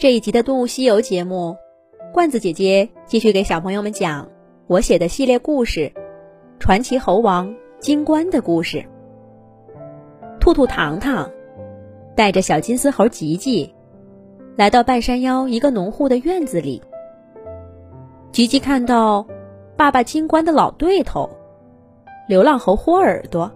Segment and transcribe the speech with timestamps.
[0.00, 1.58] 这一集的《动物西游》节目，
[2.10, 4.26] 罐子姐姐继续给小朋友们讲
[4.66, 5.80] 我写的系列故事
[6.58, 8.82] 《传奇猴王金冠》的故事。
[10.40, 11.30] 兔兔糖糖
[12.16, 13.74] 带着小金丝猴吉吉
[14.56, 16.80] 来到半山腰一个农户的院子里。
[18.32, 19.26] 吉吉看到
[19.76, 21.28] 爸爸金冠的老对头
[22.26, 23.52] 流浪猴豁耳朵，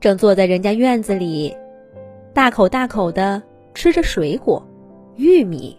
[0.00, 1.56] 正坐在人家院子里，
[2.34, 3.40] 大口大口的
[3.74, 4.60] 吃着水果。
[5.16, 5.78] 玉米，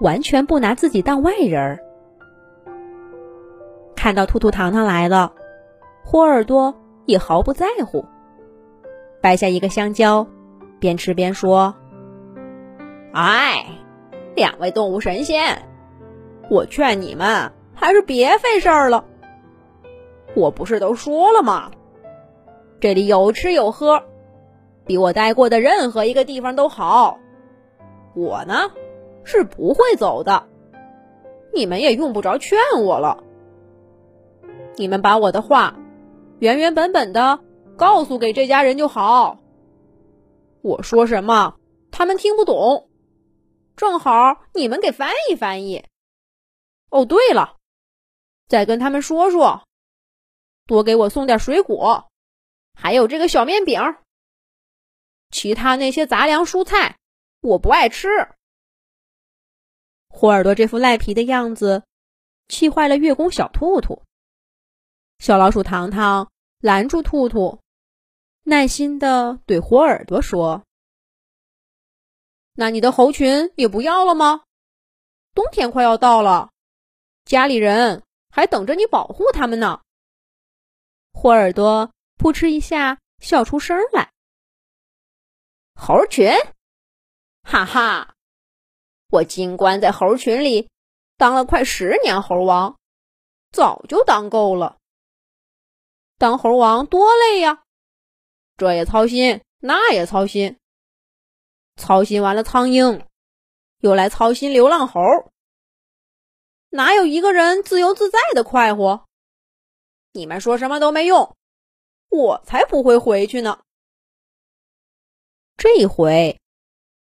[0.00, 1.78] 完全不拿自己当外人儿。
[3.94, 5.32] 看到兔兔糖糖来了，
[6.04, 6.74] 豁耳朵
[7.06, 8.04] 也毫不在乎，
[9.22, 10.26] 掰下一个香蕉，
[10.78, 11.74] 边吃边说
[13.14, 13.64] ：“哎，
[14.34, 15.62] 两位动物神仙，
[16.50, 19.06] 我劝你们还是别费事儿了。
[20.34, 21.70] 我不是都说了吗？
[22.80, 24.02] 这里有吃有喝，
[24.84, 27.18] 比我待过的任何一个地方都好。”
[28.16, 28.70] 我呢，
[29.24, 30.48] 是不会走的。
[31.52, 33.22] 你们也用不着劝我了。
[34.76, 35.76] 你们把我的话
[36.38, 37.40] 原原本本的
[37.76, 39.38] 告诉给这家人就好。
[40.62, 41.56] 我说什么，
[41.90, 42.88] 他们听不懂，
[43.76, 45.84] 正好你们给翻译翻译。
[46.88, 47.56] 哦，对了，
[48.48, 49.62] 再跟他们说说，
[50.66, 52.08] 多给我送点水果，
[52.74, 53.80] 还有这个小面饼，
[55.30, 56.96] 其他那些杂粮蔬菜。
[57.46, 58.08] 我不爱吃。
[60.08, 61.84] 虎耳朵这副赖皮的样子，
[62.48, 64.02] 气坏了月宫小兔兔。
[65.18, 67.60] 小老鼠糖糖拦住兔兔，
[68.42, 70.64] 耐心的对虎耳朵说
[72.54, 74.42] ：“那你的猴群也不要了吗？
[75.32, 76.50] 冬天快要到了，
[77.24, 79.82] 家里人还等着你保护他们呢。”
[81.12, 84.10] 虎耳朵扑哧一下笑出声来
[85.76, 86.28] ：“猴群。”
[87.48, 88.16] 哈哈，
[89.08, 90.68] 我金冠在猴群里
[91.16, 92.76] 当了快十年猴王，
[93.52, 94.78] 早就当够了。
[96.18, 97.62] 当猴王多累呀，
[98.56, 100.58] 这也操心，那也操心，
[101.76, 103.06] 操心完了苍蝇，
[103.78, 105.00] 又来操心流浪猴，
[106.70, 109.06] 哪有一个人自由自在的快活？
[110.10, 111.36] 你们说什么都没用，
[112.08, 113.60] 我才不会回去呢。
[115.56, 116.40] 这回。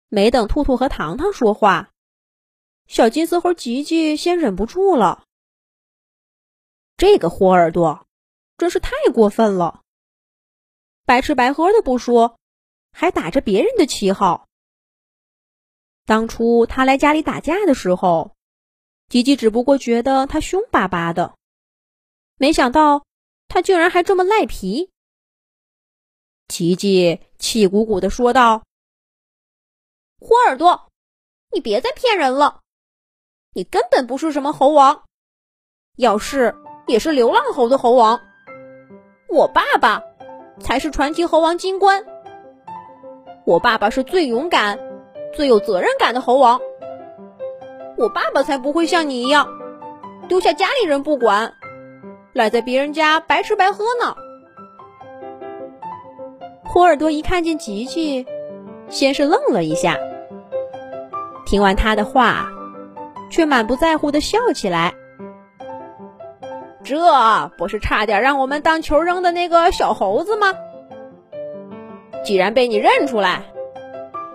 [0.09, 1.91] 没等兔兔和糖糖说话，
[2.87, 5.23] 小金丝猴吉吉先忍不住了。
[6.97, 8.07] 这个豁耳朵
[8.57, 9.83] 真是太过分了，
[11.05, 12.39] 白吃白喝的不说，
[12.91, 14.47] 还打着别人的旗号。
[16.05, 18.35] 当初他来家里打架的时候，
[19.09, 21.35] 吉吉只不过觉得他凶巴巴的，
[22.37, 23.05] 没想到
[23.47, 24.89] 他竟然还这么赖皮。
[26.47, 28.63] 吉吉气鼓鼓的说道。
[30.21, 30.89] 胡耳朵，
[31.49, 32.59] 你别再骗人了！
[33.53, 35.03] 你根本不是什么猴王，
[35.95, 36.55] 要是
[36.87, 38.19] 也是流浪猴的猴王。
[39.29, 40.03] 我爸爸
[40.59, 42.05] 才是传奇猴王金冠。
[43.45, 44.77] 我爸爸是最勇敢、
[45.33, 46.59] 最有责任感的猴王。
[47.97, 49.47] 我爸爸才不会像你一样
[50.27, 51.53] 丢下家里人不管，
[52.33, 54.17] 赖在别人家白吃白喝呢。
[56.65, 58.27] 胡耳朵一看见吉吉，
[58.89, 59.97] 先是愣了一下。
[61.49, 62.47] 听完他的话，
[63.31, 64.93] 却满不在乎的笑起来。
[66.83, 70.53] 这不是差点让我们当球扔的那个小猴子吗？
[72.23, 73.41] 既然被你认出来，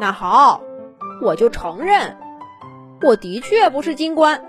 [0.00, 0.60] 那好，
[1.22, 2.16] 我就承认，
[3.00, 4.42] 我的确不是金冠。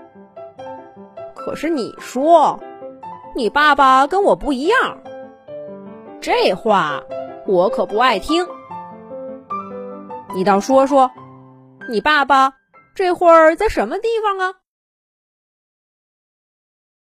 [1.36, 2.58] 可是你说，
[3.36, 4.98] 你爸爸跟我不一样，
[6.20, 7.00] 这话
[7.46, 8.44] 我可不爱听。
[10.34, 11.08] 你倒说说。
[11.88, 12.58] 你爸爸
[12.94, 14.60] 这会儿在什么地方啊？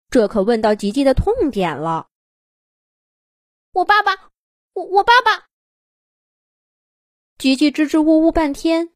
[0.08, 2.08] 这可问到吉吉的痛点了。
[3.72, 4.30] 我爸爸，
[4.74, 5.48] 我我爸爸。
[7.38, 8.94] 吉吉支支吾吾半天，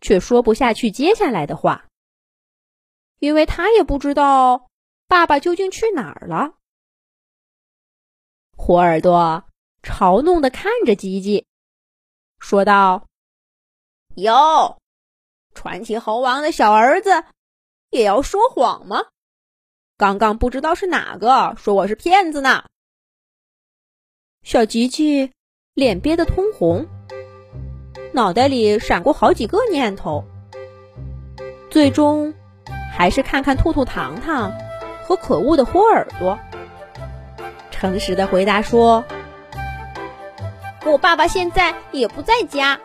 [0.00, 1.88] 却说不下去接下来的话，
[3.18, 4.68] 因为他也不知道
[5.06, 6.58] 爸爸究竟去哪儿了。
[8.56, 9.48] 火耳朵
[9.82, 11.46] 嘲弄的看着吉吉，
[12.40, 13.08] 说道。
[14.16, 14.76] 哟，
[15.54, 17.24] 传奇猴王的小儿子
[17.88, 19.06] 也要说谎吗？
[19.96, 22.64] 刚刚不知道是哪个说我是骗子呢。
[24.42, 25.32] 小吉吉
[25.72, 26.86] 脸憋得通红，
[28.12, 30.24] 脑袋里闪过好几个念头，
[31.70, 32.34] 最终
[32.92, 34.52] 还是看看兔兔糖糖
[35.04, 36.38] 和可恶的豁耳朵，
[37.70, 39.02] 诚实的回答说
[40.84, 42.78] ：“我爸爸现在也不在家。”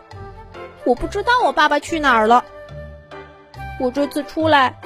[0.84, 2.44] 我不知道我爸爸去哪儿了，
[3.78, 4.80] 我这次出来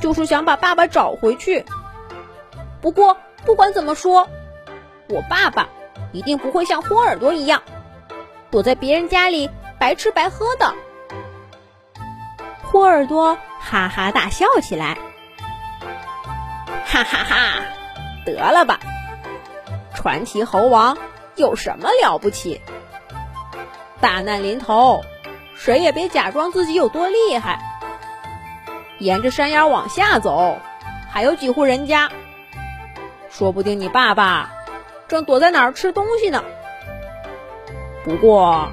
[0.00, 1.64] 就是想把爸爸找回去。
[2.80, 4.28] 不过不管怎么说，
[5.08, 5.68] 我爸爸
[6.12, 7.62] 一定不会像霍耳朵一样
[8.50, 10.74] 躲在别人家里白吃白喝的。
[12.62, 14.96] 霍耳朵哈哈大笑起来，
[16.84, 17.62] 哈哈哈！
[18.24, 18.78] 得了吧，
[19.94, 20.98] 传奇猴王
[21.34, 22.60] 有什么了不起？
[24.00, 25.02] 大难临头，
[25.58, 27.58] 谁也别假装自己有多厉害。
[28.98, 30.58] 沿着山崖往下走，
[31.10, 32.10] 还有几户人家，
[33.30, 34.50] 说不定你爸爸
[35.06, 36.42] 正躲在哪儿吃东西呢。
[38.04, 38.68] 不过，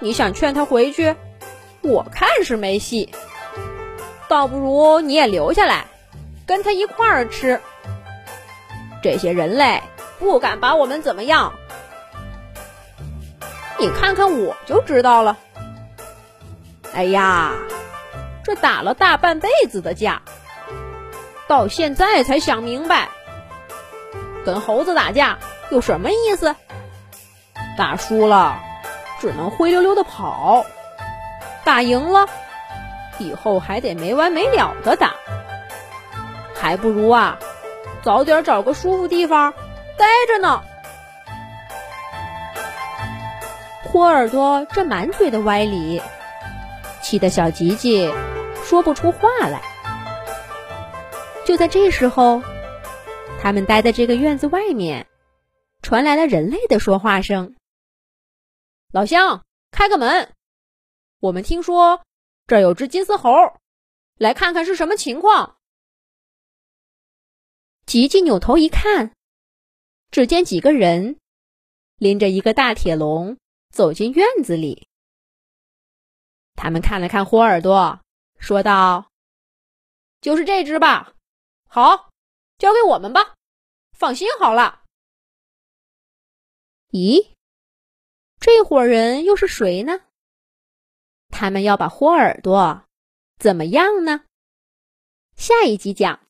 [0.00, 1.14] 你想劝他回去，
[1.82, 3.14] 我看是没戏。
[4.28, 5.84] 倒不如你也留下来，
[6.46, 7.60] 跟他一块儿吃。
[9.02, 9.82] 这些人类
[10.18, 11.52] 不敢把我们怎么样，
[13.78, 15.36] 你看看我就知道了。
[16.94, 17.52] 哎呀，
[18.44, 20.22] 这打了大半辈子的架，
[21.48, 23.08] 到现在才想明白，
[24.44, 25.38] 跟猴子打架
[25.70, 26.54] 有什么意思？
[27.78, 28.58] 打输了
[29.20, 30.66] 只能灰溜溜的跑，
[31.64, 32.26] 打赢了。
[33.18, 35.12] 以后还得没完没了的打，
[36.54, 37.38] 还不如啊，
[38.02, 39.52] 早点找个舒服地方
[39.96, 40.62] 待着呢。
[43.84, 46.02] 豁耳朵这满嘴的歪理，
[47.12, 48.10] 气得小吉吉
[48.64, 49.60] 说不出话来。
[51.44, 52.40] 就在这时候，
[53.38, 55.06] 他们待在这个院子外面
[55.82, 57.54] 传来了人类的说话声
[58.92, 60.32] ：“老乡，开个门，
[61.20, 62.00] 我们听说。”
[62.48, 63.30] 这儿有只金丝猴，
[64.16, 65.56] 来看看是什么情况。
[67.84, 69.12] 吉吉扭头一看，
[70.10, 71.18] 只见几个人
[71.98, 73.36] 拎着一个大铁笼
[73.70, 74.88] 走进院子里。
[76.54, 78.00] 他们看了看豁耳朵，
[78.38, 79.10] 说道
[80.20, 81.14] ：“就是这只吧？
[81.66, 82.10] 好，
[82.58, 83.34] 交给我们吧，
[83.92, 84.82] 放心好了。”
[86.92, 87.30] 咦，
[88.38, 90.00] 这伙人又是谁呢？
[91.30, 92.84] 他们要把豁耳朵
[93.38, 94.26] 怎么样呢？
[95.34, 96.20] 下一集讲。